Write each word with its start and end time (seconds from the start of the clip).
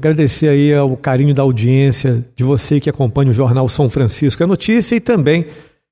Agradecer 0.00 0.48
aí 0.48 0.72
o 0.78 0.96
carinho 0.96 1.34
da 1.34 1.42
audiência, 1.42 2.24
de 2.36 2.44
você 2.44 2.78
que 2.78 2.88
acompanha 2.88 3.32
o 3.32 3.34
Jornal 3.34 3.68
São 3.68 3.90
Francisco 3.90 4.40
é 4.40 4.46
Notícia 4.46 4.94
e 4.94 5.00
também 5.00 5.48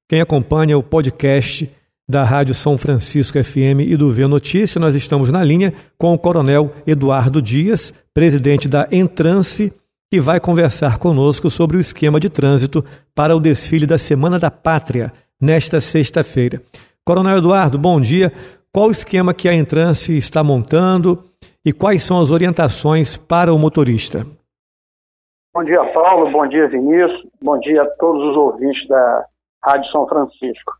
quem 0.09 0.21
acompanha 0.21 0.79
o 0.79 0.83
podcast 0.83 1.69
da 2.09 2.23
Rádio 2.23 2.55
São 2.55 2.79
Francisco 2.79 3.43
FM 3.43 3.81
e 3.81 3.97
do 3.97 4.13
V 4.13 4.29
Notícia. 4.29 4.79
Nós 4.79 4.95
estamos 4.95 5.29
na 5.29 5.43
linha 5.43 5.75
com 5.99 6.15
o 6.15 6.19
Coronel 6.19 6.73
Eduardo 6.87 7.43
Dias, 7.43 7.93
presidente 8.15 8.69
da 8.69 8.87
Entransf, 8.93 9.73
que 10.09 10.21
vai 10.21 10.39
conversar 10.39 10.99
conosco 10.99 11.51
sobre 11.51 11.77
o 11.77 11.81
esquema 11.81 12.21
de 12.21 12.29
trânsito 12.29 12.85
para 13.13 13.35
o 13.35 13.41
desfile 13.41 13.87
da 13.87 13.99
Semana 13.99 14.39
da 14.39 14.53
Pátria, 14.53 15.13
nesta 15.43 15.81
sexta-feira. 15.81 16.63
Coronel 17.05 17.39
Eduardo, 17.39 17.77
bom 17.77 18.01
dia. 18.01 18.33
Qual 18.73 18.87
o 18.87 18.93
esquema 18.93 19.35
que 19.35 19.49
a 19.49 19.55
Entrance 19.55 20.17
está 20.17 20.45
montando 20.45 21.25
e 21.67 21.73
quais 21.73 22.05
são 22.05 22.21
as 22.21 22.31
orientações 22.31 23.17
para 23.17 23.53
o 23.53 23.59
motorista? 23.59 24.25
Bom 25.53 25.65
dia, 25.65 25.85
Paulo. 25.93 26.31
Bom 26.31 26.47
dia, 26.47 26.69
Vinícius. 26.69 27.27
Bom 27.43 27.59
dia 27.59 27.83
a 27.83 27.91
todos 27.97 28.23
os 28.23 28.37
ouvintes 28.37 28.87
da 28.87 29.27
Rádio 29.65 29.91
São 29.91 30.07
Francisco. 30.07 30.73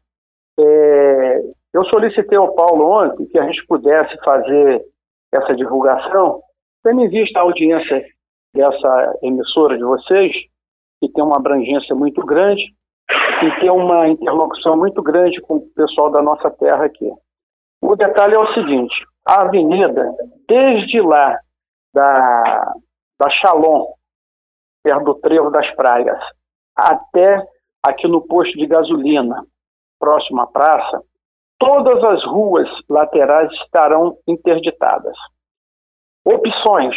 É, 0.61 1.41
eu 1.75 1.85
solicitei 1.87 2.39
ao 2.39 2.55
Paulo 2.55 3.03
ontem 3.03 3.27
que 3.27 3.37
a 3.37 3.45
gente 3.47 3.67
pudesse 3.67 4.17
fazer 4.25 4.81
essa 5.35 5.57
divulgação, 5.57 6.41
tendo 6.85 7.01
em 7.01 7.09
vista 7.09 7.41
a 7.41 7.43
audiência 7.43 8.05
dessa 8.55 9.19
emissora 9.23 9.77
de 9.77 9.83
vocês, 9.83 10.33
que 11.01 11.09
tem 11.13 11.25
uma 11.25 11.37
abrangência 11.37 11.97
muito 11.97 12.25
grande 12.25 12.63
e 13.43 13.61
tem 13.61 13.71
uma 13.71 14.09
interlocução 14.09 14.77
muito 14.77 15.03
grande 15.03 15.41
com 15.41 15.57
o 15.57 15.69
pessoal 15.75 16.13
da 16.13 16.23
nossa 16.23 16.49
terra 16.49 16.85
aqui. 16.85 17.11
O 17.83 17.97
detalhe 17.97 18.35
é 18.35 18.39
o 18.39 18.55
seguinte: 18.55 18.95
a 19.27 19.43
avenida, 19.43 20.15
desde 20.49 21.01
lá 21.01 21.39
da, 21.93 22.75
da 23.19 23.31
Chalon, 23.31 23.87
perto 24.83 25.05
do 25.05 25.15
Trevo 25.17 25.51
das 25.51 25.69
Praias, 25.75 26.19
até 26.77 27.45
aqui 27.83 28.07
no 28.07 28.27
posto 28.27 28.57
de 28.57 28.67
gasolina, 28.67 29.45
próximo 29.99 30.43
à 30.43 30.47
praça, 30.47 31.03
todas 31.59 32.03
as 32.05 32.25
ruas 32.25 32.69
laterais 32.89 33.51
estarão 33.65 34.17
interditadas. 34.29 35.17
Opções: 36.25 36.95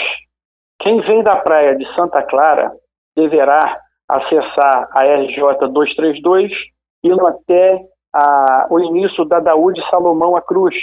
quem 0.81 1.01
vem 1.01 1.23
da 1.23 1.37
praia 1.37 1.75
de 1.75 1.85
Santa 1.95 2.21
Clara 2.23 2.71
deverá 3.15 3.79
acessar 4.07 4.89
a 4.91 5.03
RJ 5.03 5.67
232, 5.71 6.51
indo 7.03 7.25
até 7.25 7.79
a, 8.13 8.67
o 8.69 8.79
início 8.79 9.23
da 9.25 9.39
Daúde 9.39 9.81
Salomão 9.89 10.35
a 10.35 10.41
Cruz, 10.41 10.75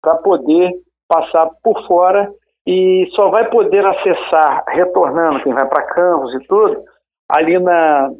para 0.00 0.16
poder 0.16 0.72
passar 1.08 1.48
por 1.62 1.86
fora 1.86 2.30
e 2.66 3.08
só 3.14 3.30
vai 3.30 3.48
poder 3.48 3.84
acessar 3.86 4.64
retornando, 4.68 5.42
quem 5.42 5.52
vai 5.52 5.66
para 5.68 5.86
Campos 5.94 6.34
e 6.34 6.46
tudo, 6.46 6.84
ali 7.28 7.58
na, 7.58 8.10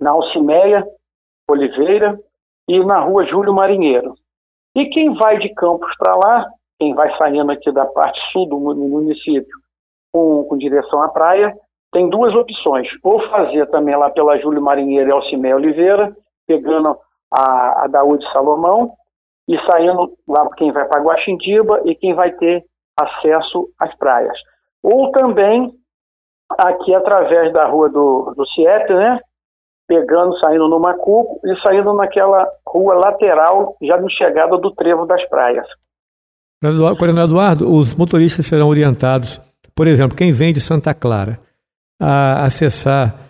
na 0.00 0.10
Alcimeia 0.10 0.84
Oliveira 1.48 2.18
e 2.68 2.84
na 2.84 3.00
rua 3.00 3.24
Júlio 3.26 3.54
Marinheiro. 3.54 4.14
E 4.74 4.86
quem 4.86 5.14
vai 5.14 5.38
de 5.38 5.54
Campos 5.54 5.90
para 5.98 6.16
lá, 6.16 6.46
quem 6.78 6.94
vai 6.94 7.16
saindo 7.16 7.50
aqui 7.52 7.70
da 7.72 7.86
parte 7.86 8.18
sul 8.32 8.46
do 8.48 8.58
município 8.58 9.56
com, 10.12 10.44
com 10.44 10.58
direção 10.58 11.02
à 11.02 11.08
praia, 11.08 11.56
tem 11.92 12.10
duas 12.10 12.34
opções. 12.34 12.88
Ou 13.02 13.20
fazer 13.30 13.66
também 13.70 13.96
lá 13.96 14.10
pela 14.10 14.38
Júlio 14.38 14.60
Marinheiro 14.60 15.08
e 15.08 15.12
Alcimé 15.12 15.54
Oliveira, 15.54 16.14
pegando 16.46 16.96
a, 17.32 17.84
a 17.84 17.86
Daúde 17.86 18.24
Salomão, 18.32 18.92
e 19.48 19.56
saindo 19.66 20.12
lá 20.28 20.48
quem 20.56 20.72
vai 20.72 20.86
para 20.86 21.02
Guaxindiba 21.02 21.82
e 21.84 21.94
quem 21.94 22.14
vai 22.14 22.32
ter 22.32 22.64
acesso 22.98 23.68
às 23.78 23.94
praias. 23.96 24.36
Ou 24.82 25.10
também 25.12 25.72
aqui 26.58 26.94
através 26.94 27.52
da 27.52 27.66
rua 27.66 27.88
do, 27.88 28.32
do 28.36 28.46
CIEP, 28.48 28.92
né? 28.92 29.20
Pegando, 29.88 30.36
saindo 30.38 30.68
no 30.68 30.80
Macuco 30.80 31.40
e 31.44 31.56
saindo 31.60 31.92
naquela 31.92 32.46
rua 32.66 32.94
lateral, 32.94 33.76
já 33.80 33.96
no 33.96 34.10
chegada 34.10 34.56
do 34.58 34.72
Trevo 34.72 35.06
das 35.06 35.24
Praias. 35.28 35.66
Coronel 36.98 37.24
Eduardo, 37.24 37.72
os 37.72 37.94
motoristas 37.94 38.46
serão 38.46 38.68
orientados, 38.68 39.40
por 39.76 39.86
exemplo, 39.86 40.16
quem 40.16 40.32
vem 40.32 40.52
de 40.52 40.60
Santa 40.60 40.92
Clara, 40.92 41.38
a 42.00 42.44
acessar 42.44 43.25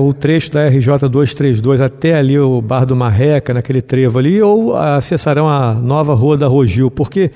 o 0.00 0.14
trecho 0.14 0.50
da 0.52 0.66
RJ 0.68 1.08
232 1.10 1.80
até 1.80 2.14
ali 2.14 2.38
o 2.38 2.60
Bar 2.62 2.86
do 2.86 2.96
Marreca, 2.96 3.52
naquele 3.52 3.82
trevo 3.82 4.18
ali, 4.18 4.40
ou 4.40 4.74
acessarão 4.74 5.46
a 5.48 5.74
nova 5.74 6.14
Rua 6.14 6.38
da 6.38 6.46
Rogil, 6.46 6.90
porque 6.90 7.30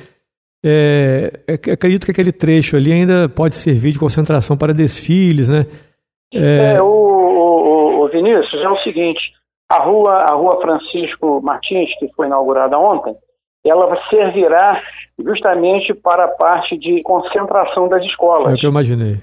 é, 0.65 1.33
é, 1.47 1.73
acredito 1.73 2.05
que 2.05 2.13
aquele 2.13 2.33
trecho 2.33 2.77
ali 2.77 2.93
ainda 2.93 3.29
pode 3.29 3.57
servir 3.57 3.93
de 3.93 3.99
concentração 3.99 4.57
para 4.57 4.73
desfiles, 4.73 5.49
né? 5.49 5.67
É, 6.33 6.77
é 6.77 6.83
o, 6.83 6.87
o, 6.87 8.05
o, 8.05 8.09
Vinícius, 8.09 8.63
é 8.63 8.69
o 8.69 8.79
seguinte, 8.79 9.21
a 9.69 9.83
rua, 9.83 10.25
a 10.31 10.35
rua 10.35 10.61
Francisco 10.61 11.43
Martins, 11.43 11.91
que 11.99 12.09
foi 12.15 12.27
inaugurada 12.27 12.79
ontem, 12.79 13.15
ela 13.67 13.95
servirá 14.09 14.81
justamente 15.19 15.93
para 15.93 16.25
a 16.25 16.29
parte 16.29 16.79
de 16.79 17.03
concentração 17.03 17.89
das 17.89 18.03
escolas. 18.05 18.53
É 18.53 18.55
o 18.55 18.57
que 18.57 18.67
eu 18.67 18.71
imaginei. 18.71 19.19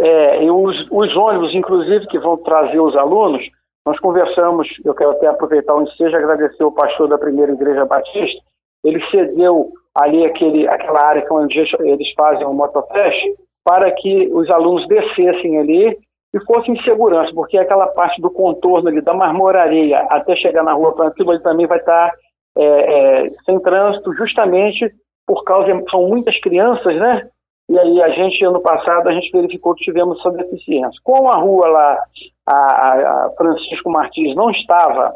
É, 0.00 0.44
e 0.44 0.50
os, 0.50 0.88
os 0.90 1.16
ônibus, 1.16 1.54
inclusive, 1.54 2.06
que 2.06 2.18
vão 2.18 2.36
trazer 2.38 2.80
os 2.80 2.96
alunos, 2.96 3.42
nós 3.86 3.98
conversamos, 4.00 4.66
eu 4.84 4.94
quero 4.94 5.10
até 5.10 5.26
aproveitar 5.26 5.74
o 5.74 5.82
ensejo 5.82 6.16
agradecer 6.16 6.64
o 6.64 6.72
pastor 6.72 7.08
da 7.08 7.18
primeira 7.18 7.52
igreja 7.52 7.84
batista, 7.84 8.42
ele 8.82 9.00
cedeu 9.10 9.70
ali 9.94 10.24
aquele, 10.24 10.66
aquela 10.66 11.04
área 11.04 11.24
onde 11.30 11.58
eles 11.80 12.12
fazem 12.14 12.46
o 12.46 12.52
motofest 12.52 13.36
para 13.64 13.90
que 13.92 14.28
os 14.32 14.50
alunos 14.50 14.86
descessem 14.88 15.58
ali 15.58 15.96
e 16.34 16.40
fossem 16.46 16.74
em 16.74 16.82
segurança, 16.82 17.30
porque 17.34 17.56
aquela 17.56 17.86
parte 17.86 18.20
do 18.20 18.30
contorno 18.30 18.88
ali 18.88 19.00
da 19.00 19.14
marmoraria 19.14 19.98
até 20.10 20.34
chegar 20.36 20.64
na 20.64 20.72
rua 20.72 20.94
Plantillo, 20.94 21.32
ele 21.32 21.42
também 21.42 21.66
vai 21.66 21.78
estar 21.78 22.12
é, 22.56 22.64
é, 22.64 23.30
sem 23.46 23.58
trânsito, 23.60 24.12
justamente 24.14 24.92
por 25.26 25.44
causa, 25.44 25.82
são 25.90 26.06
muitas 26.08 26.38
crianças, 26.40 26.94
né? 26.96 27.28
E 27.68 27.78
aí 27.78 28.02
a 28.02 28.08
gente, 28.10 28.44
ano 28.44 28.60
passado, 28.60 29.08
a 29.08 29.12
gente 29.12 29.30
verificou 29.32 29.74
que 29.74 29.84
tivemos 29.84 30.18
essa 30.20 30.30
deficiência. 30.32 31.00
Como 31.02 31.28
a 31.28 31.38
rua 31.38 31.66
lá, 31.68 32.04
a, 32.46 32.54
a 32.54 33.30
Francisco 33.36 33.90
Martins, 33.90 34.36
não 34.36 34.50
estava 34.50 35.14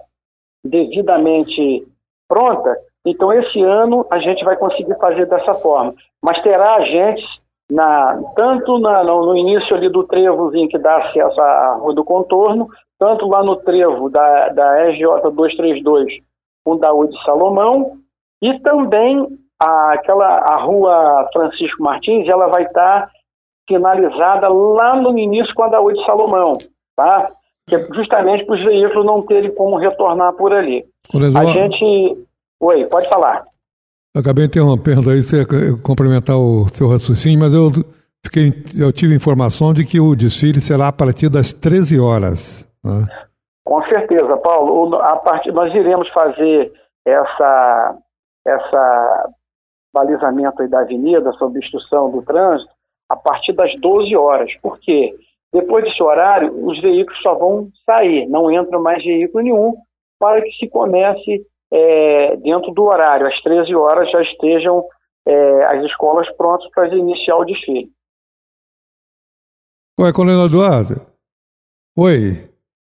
devidamente 0.64 1.86
pronta, 2.26 2.76
então 3.06 3.32
esse 3.32 3.60
ano 3.62 4.06
a 4.10 4.19
gente 4.19 4.44
vai 4.44 4.56
conseguir 4.56 4.97
fazer 4.98 5.26
dessa 5.26 5.54
forma. 5.54 5.94
Mas 6.22 6.42
terá 6.42 6.76
agentes 6.76 7.25
na, 7.70 8.20
tanto 8.34 8.78
na, 8.78 9.04
no, 9.04 9.36
início 9.36 9.76
ali 9.76 9.88
do 9.91 10.04
trevozinho 10.04 10.69
que 10.69 10.78
dá 10.78 10.97
acesso 10.97 11.41
à 11.41 11.75
rua 11.75 11.94
do 11.94 12.04
contorno, 12.04 12.69
tanto 12.98 13.28
lá 13.28 13.42
no 13.42 13.56
trevo 13.56 14.09
da, 14.09 14.48
da 14.48 14.88
RJ 14.88 15.04
232 15.32 16.06
com 16.65 16.76
Daúde 16.76 17.16
Salomão, 17.25 17.98
e 18.42 18.59
também 18.60 19.26
a, 19.61 19.93
aquela, 19.95 20.27
a 20.27 20.61
rua 20.61 21.29
Francisco 21.33 21.83
Martins, 21.83 22.29
ela 22.29 22.47
vai 22.49 22.65
estar 22.65 23.07
tá 23.07 23.11
finalizada 23.67 24.49
lá 24.49 24.97
no 24.97 25.17
início 25.19 25.53
com 25.55 25.65
a 25.65 25.69
Daúde 25.69 26.05
Salomão, 26.07 26.59
tá? 26.97 27.31
Que 27.67 27.77
é 27.77 27.81
justamente 27.95 28.47
para 28.47 28.55
os 28.55 28.65
veículos 28.65 29.05
não 29.05 29.21
terem 29.23 29.55
como 29.55 29.77
retornar 29.77 30.33
por 30.35 30.53
ali. 30.53 30.85
A 31.37 31.45
gente... 31.45 32.27
Oi, 32.61 32.87
pode 32.87 33.09
falar. 33.09 33.45
acabei 34.17 34.47
interrompendo 34.47 35.11
aí, 35.11 35.23
você 35.23 35.45
complementar 35.83 36.37
o 36.37 36.67
seu 36.73 36.89
raciocínio, 36.89 37.39
mas 37.39 37.53
eu, 37.53 37.71
fiquei, 38.25 38.53
eu 38.81 38.93
tive 38.93 39.15
informação 39.15 39.73
de 39.73 39.85
que 39.85 40.01
o 40.01 40.17
desfile 40.17 40.61
será 40.61 40.89
a 40.89 40.93
partir 40.93 41.29
das 41.29 41.53
13 41.53 42.01
horas. 42.01 42.69
Né? 42.83 43.05
Com 43.65 43.83
certeza, 43.85 44.37
Paulo. 44.39 44.97
A 44.97 45.17
partir, 45.17 45.53
nós 45.53 45.73
iremos 45.75 46.09
fazer 46.09 46.73
essa, 47.07 47.99
essa 48.47 49.29
balizamento 49.93 50.66
da 50.69 50.81
avenida, 50.81 51.32
sob 51.32 51.59
obstrução 51.59 52.10
do 52.10 52.22
trânsito, 52.22 52.71
a 53.09 53.16
partir 53.16 53.53
das 53.53 53.75
12 53.81 54.15
horas. 54.16 54.53
Por 54.60 54.78
quê? 54.78 55.15
Depois 55.53 55.84
desse 55.84 56.03
horário, 56.03 56.53
os 56.66 56.80
veículos 56.80 57.21
só 57.22 57.34
vão 57.34 57.68
sair, 57.86 58.27
não 58.28 58.51
entra 58.51 58.78
mais 58.78 59.03
veículo 59.03 59.42
nenhum, 59.42 59.74
para 60.18 60.42
que 60.42 60.53
se 60.53 60.68
comece 60.68 61.47
é, 61.72 62.36
dentro 62.36 62.72
do 62.72 62.84
horário, 62.84 63.27
às 63.27 63.41
13 63.42 63.74
horas 63.74 64.10
já 64.10 64.22
estejam 64.22 64.84
é, 65.27 65.65
as 65.65 65.84
escolas 65.84 66.28
prontas 66.36 66.68
para 66.71 66.95
iniciar 66.95 67.36
o 67.36 67.45
desfile. 67.45 67.91
Oi, 70.01 70.13
Coronel 70.13 70.47
Eduardo. 70.47 71.07
Oi. 71.97 72.48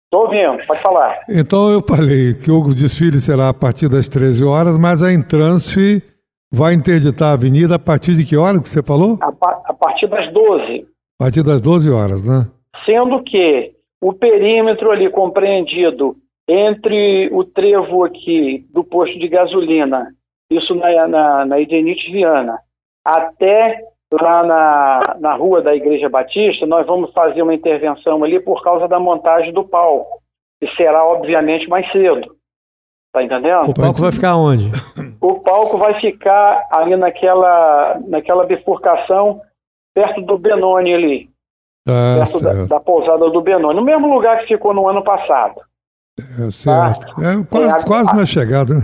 Estou 0.04 0.24
ouvindo, 0.24 0.66
pode 0.66 0.82
falar. 0.82 1.24
Então 1.28 1.70
eu 1.70 1.82
falei 1.86 2.34
que 2.34 2.50
o 2.50 2.74
desfile 2.74 3.20
será 3.20 3.48
a 3.48 3.54
partir 3.54 3.88
das 3.88 4.08
13 4.08 4.44
horas, 4.44 4.76
mas 4.76 5.02
a 5.02 5.12
Entransf 5.12 6.02
vai 6.52 6.74
interditar 6.74 7.30
a 7.30 7.32
avenida 7.34 7.76
a 7.76 7.78
partir 7.78 8.14
de 8.14 8.24
que 8.24 8.36
hora 8.36 8.60
que 8.60 8.68
você 8.68 8.82
falou? 8.82 9.18
A, 9.20 9.32
pa 9.32 9.62
a 9.64 9.74
partir 9.74 10.08
das 10.08 10.32
12. 10.32 10.86
A 11.20 11.24
partir 11.24 11.42
das 11.42 11.60
12 11.60 11.90
horas, 11.90 12.26
né? 12.26 12.46
Sendo 12.84 13.22
que 13.22 13.72
o 14.02 14.12
perímetro 14.12 14.90
ali 14.90 15.10
compreendido 15.10 16.16
entre 16.48 17.28
o 17.32 17.44
trevo 17.44 18.04
aqui 18.04 18.66
do 18.72 18.82
posto 18.82 19.18
de 19.18 19.28
gasolina, 19.28 20.12
isso 20.50 20.74
na, 20.74 21.06
na, 21.06 21.44
na 21.46 21.56
Viana, 21.56 22.58
até 23.04 23.84
lá 24.12 24.42
na, 24.44 25.02
na 25.20 25.34
rua 25.34 25.62
da 25.62 25.74
Igreja 25.74 26.08
Batista, 26.08 26.66
nós 26.66 26.86
vamos 26.86 27.12
fazer 27.12 27.42
uma 27.42 27.54
intervenção 27.54 28.24
ali 28.24 28.40
por 28.40 28.62
causa 28.62 28.88
da 28.88 28.98
montagem 28.98 29.52
do 29.52 29.64
palco, 29.64 30.20
que 30.60 30.68
será, 30.74 31.04
obviamente, 31.04 31.68
mais 31.68 31.90
cedo. 31.92 32.34
Tá 33.12 33.22
entendendo? 33.22 33.70
O 33.70 33.74
palco 33.74 34.00
vai 34.00 34.10
ficar 34.10 34.36
onde? 34.36 34.70
O 35.20 35.40
palco 35.40 35.76
vai 35.76 36.00
ficar 36.00 36.66
ali 36.70 36.96
naquela, 36.96 38.00
naquela 38.06 38.46
bifurcação 38.46 39.40
perto 39.94 40.22
do 40.22 40.38
Benoni 40.38 40.94
ali. 40.94 41.30
Ah, 41.86 42.18
perto 42.18 42.42
da, 42.42 42.64
da, 42.64 42.80
pousada 42.80 43.28
do 43.30 43.42
Benoni. 43.42 43.74
No 43.74 43.84
mesmo 43.84 44.12
lugar 44.12 44.40
que 44.40 44.48
ficou 44.48 44.72
no 44.72 44.88
ano 44.88 45.04
passado. 45.04 45.60
É, 46.18 46.50
certo. 46.50 47.14
Tá? 47.14 47.22
É 47.22 47.44
quase, 47.44 47.84
é, 47.84 47.86
quase 47.86 48.16
na 48.16 48.26
chegada. 48.26 48.74
Né? 48.74 48.82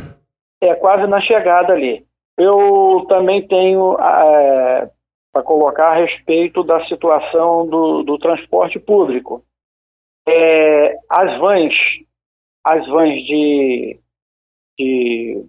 É, 0.62 0.74
quase 0.74 1.06
na 1.06 1.20
chegada 1.20 1.72
ali. 1.72 2.04
Eu 2.38 3.06
também 3.08 3.46
tenho 3.46 3.94
é, 3.98 4.90
para 5.32 5.42
colocar 5.42 5.90
a 5.90 5.96
respeito 5.96 6.62
da 6.62 6.84
situação 6.86 7.66
do, 7.66 8.02
do 8.02 8.18
transporte 8.18 8.78
público. 8.78 9.42
É, 10.28 10.96
as 11.08 11.38
vans, 11.38 11.74
as 12.64 12.86
vans 12.88 13.14
de, 13.24 14.00
de 14.78 15.46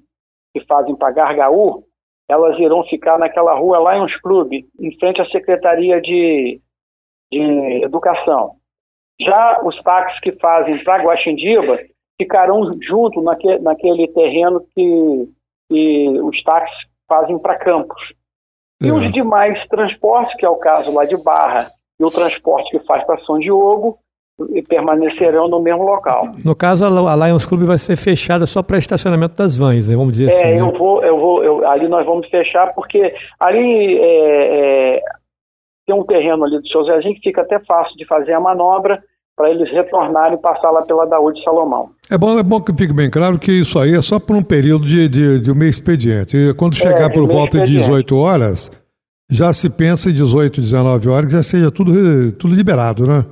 que 0.59 0.65
fazem 0.65 0.95
para 0.95 1.11
Gargaú, 1.11 1.83
elas 2.29 2.57
irão 2.59 2.83
ficar 2.85 3.17
naquela 3.17 3.53
rua 3.53 3.93
Lions 3.93 4.15
Club, 4.21 4.51
em 4.53 4.99
frente 4.99 5.21
à 5.21 5.25
Secretaria 5.29 6.01
de, 6.01 6.59
de 7.31 7.83
Educação. 7.83 8.55
Já 9.19 9.61
os 9.63 9.81
táxis 9.81 10.19
que 10.19 10.31
fazem 10.33 10.83
para 10.83 11.03
Guaxindiba 11.03 11.79
ficarão 12.19 12.71
junto 12.81 13.21
naque, 13.21 13.59
naquele 13.59 14.07
terreno 14.09 14.61
que, 14.75 15.29
que 15.69 16.19
os 16.21 16.43
táxis 16.43 16.77
fazem 17.07 17.39
para 17.39 17.57
Campos. 17.57 18.01
E 18.81 18.91
os 18.91 19.11
demais 19.11 19.67
transportes, 19.69 20.35
que 20.35 20.45
é 20.45 20.49
o 20.49 20.57
caso 20.57 20.93
lá 20.93 21.05
de 21.05 21.17
Barra, 21.17 21.71
e 21.99 22.03
o 22.03 22.11
transporte 22.11 22.69
que 22.69 22.85
faz 22.85 23.03
para 23.05 23.19
São 23.25 23.39
Diogo, 23.39 23.97
permanecerão 24.67 25.47
no 25.47 25.59
mesmo 25.59 25.83
local. 25.83 26.33
No 26.45 26.55
caso, 26.55 26.85
a 26.85 27.27
Lions 27.27 27.45
Club 27.45 27.63
vai 27.63 27.77
ser 27.77 27.95
fechada 27.95 28.45
só 28.45 28.61
para 28.61 28.77
estacionamento 28.77 29.35
das 29.35 29.57
vans, 29.57 29.89
né? 29.89 29.95
vamos 29.95 30.11
dizer 30.17 30.31
é, 30.31 30.35
assim. 30.35 30.47
É, 30.47 30.55
né? 30.55 30.61
eu 30.61 30.77
vou, 30.77 31.03
eu 31.03 31.19
vou, 31.19 31.43
eu, 31.43 31.67
ali 31.67 31.87
nós 31.87 32.05
vamos 32.05 32.27
fechar 32.29 32.73
porque 32.73 33.13
ali 33.39 33.97
é, 33.97 34.97
é, 34.97 35.01
tem 35.87 35.95
um 35.95 36.03
terreno 36.03 36.45
ali 36.45 36.59
do 36.59 36.67
seu 36.67 36.83
Zezinho 36.83 37.15
que 37.15 37.21
fica 37.21 37.41
até 37.41 37.59
fácil 37.59 37.95
de 37.97 38.05
fazer 38.05 38.33
a 38.33 38.39
manobra 38.39 39.01
para 39.35 39.49
eles 39.49 39.71
retornarem 39.71 40.37
e 40.37 40.41
passar 40.41 40.71
lá 40.71 40.83
pela 40.83 41.05
Daúde 41.05 41.43
Salomão. 41.43 41.89
É 42.09 42.17
bom, 42.17 42.37
é 42.39 42.43
bom 42.43 42.59
que 42.61 42.73
fique 42.73 42.93
bem 42.93 43.09
claro 43.09 43.37
que 43.39 43.51
isso 43.51 43.79
aí 43.79 43.93
é 43.93 44.01
só 44.01 44.19
por 44.19 44.35
um 44.35 44.43
período 44.43 44.87
de, 44.87 45.07
de, 45.07 45.39
de 45.39 45.51
um 45.51 45.55
mês 45.55 45.75
expediente. 45.75 46.35
E 46.35 46.53
quando 46.53 46.73
é, 46.73 46.77
chegar 46.77 47.09
é, 47.09 47.13
por 47.13 47.25
volta 47.25 47.57
expediente. 47.57 47.71
de 47.71 47.85
18 47.85 48.17
horas, 48.17 48.71
já 49.29 49.51
se 49.51 49.69
pensa 49.69 50.09
em 50.09 50.13
18, 50.13 50.61
19 50.61 51.09
horas 51.09 51.25
que 51.27 51.35
já 51.35 51.43
seja 51.43 51.71
tudo, 51.71 52.31
tudo 52.33 52.55
liberado, 52.55 53.05
né? 53.05 53.25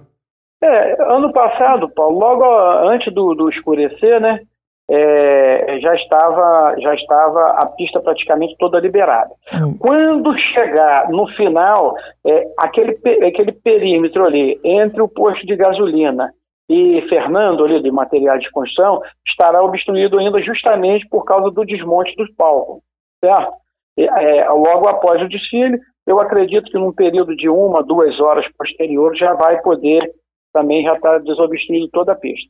É, 0.65 0.95
ano 1.15 1.31
passado, 1.31 1.87
Paulo, 1.89 2.17
logo 2.17 2.43
antes 2.89 3.13
do, 3.13 3.35
do 3.35 3.49
escurecer, 3.49 4.19
né? 4.19 4.39
É, 4.89 5.79
já 5.79 5.95
estava 5.95 6.75
já 6.79 6.93
estava 6.93 7.51
a 7.59 7.65
pista 7.67 7.99
praticamente 7.99 8.55
toda 8.57 8.79
liberada. 8.79 9.31
Hum. 9.53 9.77
Quando 9.79 10.35
chegar 10.53 11.09
no 11.09 11.27
final, 11.35 11.95
é, 12.25 12.47
aquele, 12.59 12.97
aquele 13.27 13.51
perímetro 13.51 14.25
ali 14.25 14.59
entre 14.63 15.01
o 15.01 15.07
posto 15.07 15.45
de 15.45 15.55
gasolina 15.55 16.31
e 16.69 17.01
Fernando 17.09 17.63
ali 17.63 17.81
de 17.81 17.91
materiais 17.91 18.41
de 18.41 18.49
construção 18.51 19.01
estará 19.27 19.61
obstruído 19.63 20.17
ainda 20.17 20.41
justamente 20.41 21.07
por 21.09 21.25
causa 21.25 21.51
do 21.51 21.65
desmonte 21.65 22.15
dos 22.15 22.31
palcos, 22.35 22.81
certo? 23.23 23.53
É, 23.97 24.49
logo 24.49 24.87
após 24.87 25.21
o 25.21 25.29
desfile, 25.29 25.79
eu 26.05 26.19
acredito 26.19 26.69
que 26.69 26.77
num 26.77 26.91
período 26.91 27.35
de 27.35 27.49
uma, 27.49 27.83
duas 27.83 28.19
horas 28.19 28.45
posterior 28.57 29.15
já 29.15 29.33
vai 29.33 29.61
poder 29.61 30.11
também 30.55 30.83
já 30.83 30.93
estar 30.93 31.11
tá 31.11 31.17
desobstruindo 31.19 31.89
toda 31.89 32.13
a 32.13 32.15
pista. 32.15 32.49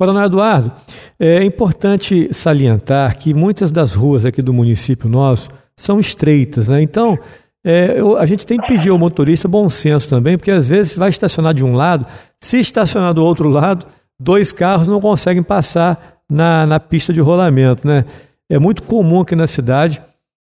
Coronel 0.00 0.24
Eduardo, 0.24 0.72
é 1.20 1.44
importante 1.44 2.32
salientar 2.32 3.18
que 3.18 3.34
muitas 3.34 3.70
das 3.70 3.94
ruas 3.94 4.24
aqui 4.24 4.40
do 4.40 4.54
município 4.54 5.08
nosso 5.08 5.50
são 5.76 6.00
estreitas, 6.00 6.68
né? 6.68 6.80
Então, 6.80 7.18
é, 7.66 7.94
eu, 8.00 8.16
a 8.16 8.24
gente 8.24 8.46
tem 8.46 8.58
que 8.58 8.66
pedir 8.68 8.90
ao 8.90 8.98
motorista 8.98 9.46
bom 9.48 9.68
senso 9.68 10.08
também, 10.08 10.38
porque 10.38 10.50
às 10.50 10.68
vezes 10.68 10.96
vai 10.96 11.10
estacionar 11.10 11.52
de 11.52 11.64
um 11.64 11.74
lado, 11.74 12.06
se 12.40 12.58
estacionar 12.58 13.12
do 13.12 13.24
outro 13.24 13.48
lado, 13.48 13.86
dois 14.18 14.52
carros 14.52 14.88
não 14.88 15.00
conseguem 15.00 15.42
passar 15.42 16.22
na, 16.30 16.64
na 16.64 16.80
pista 16.80 17.12
de 17.12 17.20
rolamento, 17.20 17.86
né? 17.86 18.04
É 18.48 18.58
muito 18.58 18.82
comum 18.84 19.20
aqui 19.20 19.36
na 19.36 19.46
cidade 19.46 20.00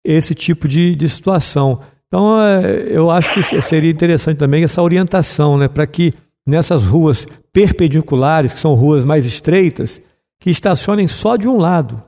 esse 0.05 0.35
tipo 0.35 0.69
de, 0.69 0.95
de 0.95 1.09
situação. 1.09 1.81
Então, 2.07 2.41
é, 2.41 2.87
eu 2.91 3.11
acho 3.11 3.33
que 3.33 3.63
seria 3.63 3.91
interessante 3.91 4.37
também 4.37 4.63
essa 4.63 4.83
orientação, 4.83 5.57
né? 5.57 5.69
Para 5.69 5.87
que 5.87 6.13
nessas 6.49 6.85
ruas 6.85 7.27
perpendiculares, 7.53 8.55
que 8.55 8.59
são 8.59 8.75
ruas 8.75 9.05
mais 9.05 9.27
estreitas, 9.27 10.01
que 10.41 10.51
estacionem 10.51 11.07
só 11.07 11.37
de 11.37 11.47
um 11.47 11.59
lado. 11.59 12.03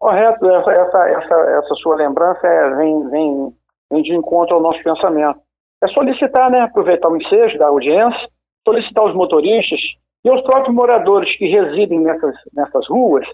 Correto, 0.00 0.44
essa, 0.50 0.72
essa, 0.72 1.08
essa, 1.08 1.34
essa 1.34 1.74
sua 1.76 1.96
lembrança 1.96 2.46
é, 2.46 2.74
vem, 2.74 3.08
vem, 3.10 3.52
vem 3.92 4.02
de 4.02 4.14
encontro 4.14 4.56
ao 4.56 4.62
nosso 4.62 4.82
pensamento. 4.82 5.38
É 5.82 5.88
solicitar, 5.88 6.50
né, 6.50 6.62
aproveitar 6.62 7.08
o 7.08 7.16
ensejo 7.16 7.56
da 7.58 7.68
audiência, 7.68 8.28
solicitar 8.66 9.04
os 9.04 9.14
motoristas 9.14 9.80
e 10.24 10.30
os 10.30 10.42
próprios 10.42 10.74
moradores 10.74 11.36
que 11.38 11.46
residem 11.46 12.00
nessas, 12.00 12.34
nessas 12.52 12.86
ruas 12.88 13.26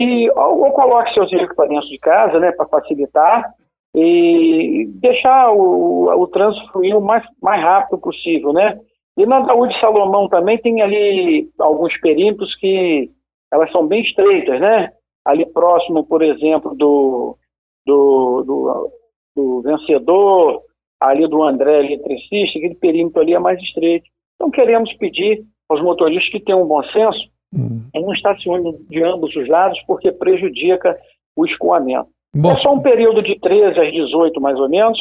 e 0.00 0.30
ou, 0.30 0.64
ou 0.64 0.72
coloque 0.72 1.12
seus 1.12 1.30
dentro 1.30 1.54
de 1.88 1.98
casa, 1.98 2.38
né, 2.38 2.52
para 2.52 2.68
facilitar 2.68 3.52
e 3.94 4.86
deixar 5.00 5.50
o, 5.50 6.08
o 6.08 6.26
trânsito 6.28 6.70
fluir 6.72 6.96
o 6.96 7.00
mais, 7.00 7.24
mais 7.42 7.62
rápido 7.62 7.98
possível, 7.98 8.52
né? 8.52 8.78
E 9.18 9.26
na 9.26 9.40
Daúde 9.40 9.78
Salomão 9.80 10.28
também 10.28 10.58
tem 10.58 10.80
ali 10.80 11.50
alguns 11.58 11.92
perímetros 12.00 12.54
que 12.56 13.10
elas 13.52 13.70
são 13.72 13.86
bem 13.86 14.00
estreitas, 14.02 14.60
né? 14.60 14.92
Ali 15.26 15.44
próximo, 15.44 16.04
por 16.04 16.22
exemplo, 16.22 16.74
do, 16.76 17.36
do, 17.84 18.44
do, 18.44 18.92
do 19.34 19.62
vencedor, 19.62 20.62
ali 21.00 21.26
do 21.28 21.42
André 21.42 21.80
eletricista, 21.80 22.58
aquele 22.58 22.76
perímetro 22.76 23.20
ali 23.20 23.34
é 23.34 23.38
mais 23.40 23.60
estreito. 23.60 24.08
Então 24.36 24.52
queremos 24.52 24.92
pedir 24.94 25.44
aos 25.68 25.82
motoristas 25.82 26.30
que 26.30 26.40
tenham 26.40 26.62
um 26.62 26.68
bom 26.68 26.82
senso 26.84 27.28
hum. 27.52 27.90
não 27.94 28.12
estacionar 28.14 28.72
de 28.88 29.02
ambos 29.02 29.34
os 29.34 29.48
lados, 29.48 29.80
porque 29.86 30.12
prejudica 30.12 30.96
o 31.36 31.44
escoamento. 31.44 32.08
Bom. 32.34 32.52
É 32.52 32.60
só 32.60 32.72
um 32.72 32.80
período 32.80 33.22
de 33.22 33.38
13 33.40 33.80
às 33.80 33.92
18, 33.92 34.40
mais 34.40 34.58
ou 34.58 34.68
menos. 34.68 34.98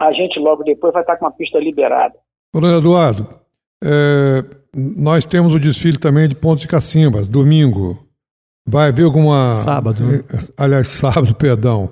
A 0.00 0.12
gente 0.12 0.38
logo 0.38 0.62
depois 0.62 0.92
vai 0.92 1.02
estar 1.02 1.16
com 1.16 1.24
uma 1.24 1.32
pista 1.32 1.58
liberada. 1.58 2.14
Coronel 2.54 2.78
Eduardo, 2.78 3.26
é, 3.82 4.44
nós 4.72 5.26
temos 5.26 5.52
o 5.52 5.58
desfile 5.58 5.98
também 5.98 6.28
de 6.28 6.36
Ponte 6.36 6.60
de 6.60 6.68
Cacimbas, 6.68 7.26
domingo. 7.26 7.98
Vai 8.64 8.90
haver 8.90 9.06
alguma. 9.06 9.56
Sábado. 9.56 10.04
Né? 10.04 10.22
Aliás, 10.56 10.86
sábado, 10.94 11.34
perdão. 11.34 11.90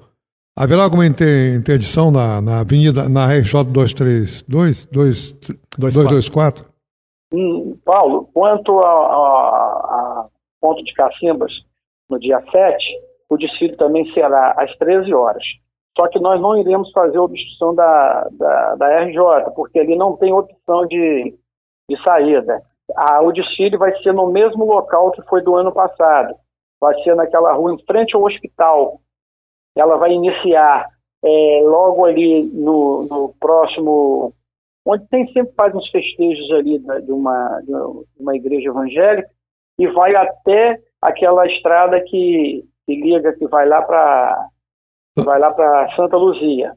Haverá 0.57 0.85
alguma 0.85 1.05
interdição 1.05 2.13
na, 2.13 2.41
na 2.41 2.61
Avenida, 2.61 3.09
na 3.09 3.27
RJ 3.27 3.65
232, 3.73 4.87
224? 5.77 6.65
Hum, 7.33 7.77
Paulo, 7.85 8.29
quanto 8.33 8.79
a, 8.79 10.29
Ponto 10.61 10.85
de 10.85 10.95
Cacimbas, 10.95 11.51
no 12.09 12.21
dia 12.21 12.41
7, 12.53 12.77
o 13.29 13.37
desfile 13.37 13.77
também 13.77 14.09
será 14.13 14.55
às 14.57 14.73
13 14.77 15.13
horas. 15.13 15.43
Só 15.99 16.09
que 16.09 16.19
nós 16.19 16.41
não 16.41 16.57
iremos 16.57 16.91
fazer 16.93 17.19
obstrução 17.19 17.75
da, 17.75 18.29
da, 18.33 18.75
da 18.77 19.01
RJ, 19.05 19.53
porque 19.55 19.79
ali 19.79 19.95
não 19.97 20.17
tem 20.17 20.33
opção 20.33 20.87
de, 20.87 21.37
de 21.89 22.03
saída. 22.03 22.63
A, 22.97 23.21
o 23.21 23.33
desfile 23.33 23.77
vai 23.77 23.95
ser 24.03 24.13
no 24.15 24.27
mesmo 24.29 24.65
local 24.65 25.11
que 25.13 25.23
foi 25.23 25.43
do 25.43 25.55
ano 25.55 25.73
passado. 25.73 26.35
Vai 26.81 26.95
ser 27.03 27.15
naquela 27.15 27.53
rua 27.53 27.75
em 27.75 27.85
frente 27.85 28.17
ao 28.17 28.25
hospital. 28.25 29.01
Ela 29.77 29.97
vai 29.97 30.13
iniciar 30.13 30.89
é, 31.23 31.61
logo 31.63 32.05
ali 32.05 32.43
no, 32.43 33.05
no, 33.05 33.35
próximo, 33.39 34.33
onde 34.85 35.07
tem 35.09 35.31
sempre 35.33 35.55
faz 35.55 35.75
uns 35.75 35.89
festejos 35.91 36.51
ali 36.53 36.79
de 36.79 37.13
uma, 37.13 37.61
de 37.61 37.73
uma 38.19 38.35
igreja 38.35 38.71
evangélica, 38.71 39.29
e 39.79 39.87
vai 39.89 40.15
até 40.15 40.81
aquela 41.01 41.47
estrada 41.47 42.01
que, 42.01 42.65
que 42.87 42.95
liga, 42.95 43.33
que 43.35 43.47
vai 43.47 43.67
lá 43.67 43.83
para 43.83 44.49
vai 45.17 45.39
lá 45.39 45.53
para 45.53 45.95
Santa 45.97 46.17
Luzia. 46.17 46.73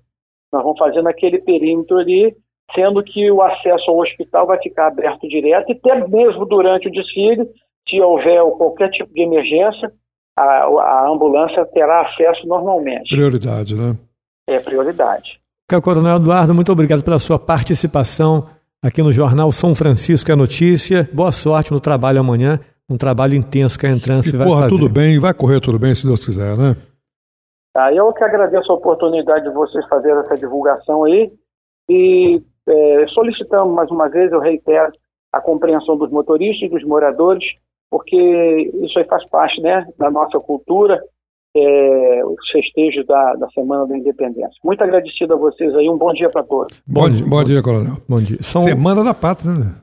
Nós 0.52 0.64
vamos 0.64 0.78
fazer 0.78 1.02
naquele 1.02 1.40
perímetro 1.40 1.98
ali, 1.98 2.36
sendo 2.74 3.04
que 3.04 3.32
o 3.32 3.42
acesso 3.42 3.90
ao 3.90 4.00
hospital 4.00 4.48
vai 4.48 4.60
ficar 4.62 4.88
aberto 4.88 5.28
direto, 5.28 5.70
e 5.70 5.74
até 5.74 6.08
mesmo 6.08 6.46
durante 6.46 6.88
o 6.88 6.92
desfile, 6.92 7.48
se 7.88 8.02
houver 8.02 8.42
qualquer 8.58 8.90
tipo 8.90 9.14
de 9.14 9.22
emergência, 9.22 9.92
a, 10.38 10.44
a 10.44 11.10
ambulância 11.10 11.66
terá 11.68 12.02
acesso 12.02 12.48
normalmente. 12.48 13.16
Prioridade, 13.16 13.76
né? 13.76 13.98
É 14.48 14.60
prioridade. 14.60 15.40
Coronel 15.82 16.18
Eduardo, 16.18 16.54
muito 16.54 16.72
obrigado 16.72 17.04
pela 17.04 17.18
sua 17.18 17.40
participação 17.40 18.48
aqui 18.82 19.02
no 19.02 19.12
Jornal 19.12 19.52
São 19.52 19.74
Francisco 19.74 20.32
é 20.32 20.36
Notícia. 20.36 21.10
Boa 21.12 21.32
sorte 21.32 21.72
no 21.72 21.80
trabalho 21.80 22.20
amanhã, 22.20 22.60
um 22.88 22.98
trabalho 22.98 23.34
intenso 23.34 23.80
que 23.80 23.88
a 23.88 23.92
Entrância 23.92 24.38
vai 24.38 24.48
fazer. 24.48 24.70
tudo 24.70 24.88
bem, 24.88 25.18
vai 25.18 25.34
correr 25.34 25.60
tudo 25.60 25.80
bem, 25.80 25.96
se 25.96 26.06
Deus 26.06 26.24
quiser, 26.24 26.56
né? 26.56 26.76
Tá? 27.76 27.94
Eu 27.94 28.14
que 28.14 28.24
agradeço 28.24 28.72
a 28.72 28.76
oportunidade 28.76 29.44
de 29.44 29.54
vocês 29.54 29.86
fazerem 29.90 30.20
essa 30.20 30.36
divulgação 30.36 31.04
aí 31.04 31.30
e 31.90 32.42
é, 32.66 33.06
solicitamos 33.10 33.76
mais 33.76 33.92
uma 33.92 34.08
vez, 34.08 34.32
eu 34.32 34.40
reitero, 34.40 34.94
a 35.34 35.42
compreensão 35.42 35.98
dos 35.98 36.10
motoristas 36.10 36.70
e 36.70 36.72
dos 36.72 36.86
moradores, 36.86 37.44
porque 37.92 38.72
isso 38.82 38.98
aí 38.98 39.04
faz 39.04 39.30
parte 39.30 39.60
né, 39.60 39.86
da 40.00 40.10
nossa 40.10 40.40
cultura, 40.40 41.04
é, 41.54 42.22
os 42.24 42.50
festejos 42.50 43.06
da, 43.08 43.34
da 43.34 43.50
Semana 43.50 43.86
da 43.86 43.98
Independência. 43.98 44.58
Muito 44.64 44.82
agradecido 44.82 45.34
a 45.34 45.38
vocês 45.38 45.76
aí, 45.76 45.90
um 45.90 45.98
bom 45.98 46.14
dia 46.14 46.30
para 46.30 46.44
todos. 46.44 46.82
Bom, 46.88 47.02
bom, 47.02 47.10
dia, 47.10 47.26
bom 47.28 47.44
dia, 47.44 47.62
Coronel. 47.62 47.98
Bom 48.08 48.22
dia. 48.22 48.38
São... 48.42 48.62
Semana 48.62 49.04
da 49.04 49.14
Pátria, 49.14 49.52
né? 49.52 49.76